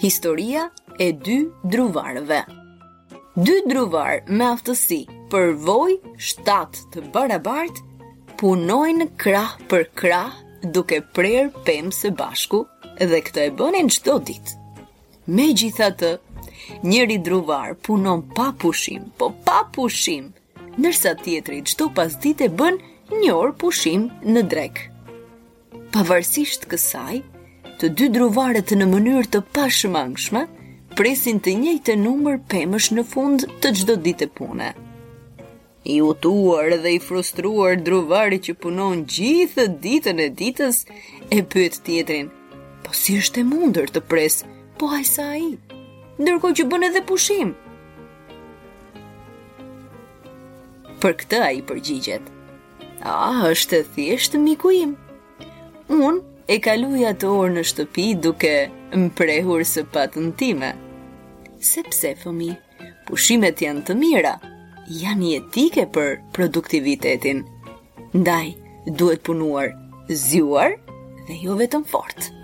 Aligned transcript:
Historia 0.00 0.70
e 0.98 1.12
dy 1.14 1.44
druvarëve. 1.70 2.40
Dy 3.38 3.54
druvar 3.70 4.22
me 4.26 4.44
aftësi 4.50 5.04
për 5.30 5.52
voj 5.66 5.94
shtatë 6.18 6.82
të 6.92 7.02
barabartë 7.14 8.08
punojnë 8.40 9.06
krah 9.22 9.52
për 9.70 9.84
krah 10.00 10.32
duke 10.74 10.98
prerë 11.14 11.62
pemë 11.68 11.94
së 11.94 12.10
bashku 12.18 12.64
dhe 12.98 13.20
këtë 13.26 13.46
e 13.46 13.52
bënin 13.60 13.90
çdo 13.98 14.18
ditë. 14.32 14.56
Me 15.30 15.46
gjitha 15.56 15.92
të, 16.00 16.10
njëri 16.90 17.20
druvar 17.26 17.76
punon 17.86 18.24
pa 18.36 18.50
pushim, 18.62 19.06
po 19.18 19.30
pa 19.46 19.60
pushim, 19.72 20.32
nërsa 20.74 21.14
tjetri 21.22 21.62
qdo 21.70 21.90
pas 21.96 22.18
dite 22.22 22.50
bën 22.60 22.80
një 23.20 23.30
orë 23.38 23.56
pushim 23.62 24.10
në 24.26 24.42
drekë. 24.52 24.90
Pavarësisht 25.94 26.66
kësaj, 26.72 27.22
të 27.84 27.90
dy 28.00 28.06
druvarët 28.16 28.70
në 28.80 28.84
mënyrë 28.88 29.26
të 29.34 29.40
pashmangshme 29.52 30.40
presin 30.96 31.36
të 31.44 31.52
njëjtë 31.60 31.92
e 31.92 31.96
numër 32.00 32.38
pemësh 32.48 32.86
në 32.96 33.02
fund 33.10 33.42
të 33.60 33.72
gjdo 33.76 33.96
ditë 34.06 34.24
e 34.24 34.30
pune. 34.40 34.68
I 35.84 35.98
utuar 36.00 36.70
dhe 36.80 36.94
i 36.96 37.02
frustruar 37.10 37.76
druvari 37.84 38.38
që 38.48 38.54
punon 38.62 39.02
gjithë 39.04 39.66
ditën 39.84 40.22
e 40.24 40.30
ditës, 40.40 40.78
e 41.28 41.42
pëtë 41.44 41.82
tjetrin, 41.84 42.30
po 42.86 42.96
si 42.96 43.18
është 43.20 43.42
e 43.44 43.48
mundër 43.52 43.92
të 43.92 44.04
pres, 44.08 44.40
po 44.80 44.88
hajsa 44.94 45.28
i, 45.44 45.50
Ndërkohë 46.16 46.56
që 46.60 46.64
bënë 46.72 46.88
edhe 46.88 47.00
pushim. 47.10 47.50
Për 51.02 51.16
këta 51.20 51.50
i 51.58 51.66
përgjigjet, 51.66 52.30
a 53.02 53.50
është 53.52 53.82
e 53.82 53.86
thjeshtë 53.96 54.40
të 54.54 55.90
Unë, 55.94 56.20
e 56.46 56.58
kaluj 56.64 57.00
atë 57.10 57.28
orë 57.32 57.52
në 57.54 57.62
shtëpi 57.70 58.04
duke 58.26 58.50
më 58.94 59.08
prehur 59.18 59.62
së 59.68 59.84
patën 59.94 60.26
time. 60.40 60.68
Sepse, 61.64 62.10
fëmi, 62.20 62.50
pushimet 63.08 63.62
janë 63.64 63.84
të 63.88 63.96
mira, 64.02 64.34
janë 65.00 65.30
jetike 65.36 65.86
për 65.96 66.16
produktivitetin. 66.36 67.40
Ndaj, 68.20 68.52
duhet 69.00 69.24
punuar 69.26 69.72
zjuar 70.26 70.76
dhe 71.28 71.40
jo 71.46 71.56
vetëm 71.64 71.86
fortë. 71.94 72.43